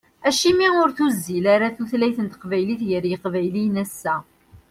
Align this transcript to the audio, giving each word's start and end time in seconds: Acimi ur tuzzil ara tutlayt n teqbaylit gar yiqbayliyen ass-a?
Acimi 0.27 0.67
ur 0.81 0.89
tuzzil 0.97 1.45
ara 1.55 1.67
tutlayt 1.77 2.17
n 2.21 2.27
teqbaylit 2.27 2.81
gar 2.89 3.03
yiqbayliyen 3.09 3.81
ass-a? 3.83 4.15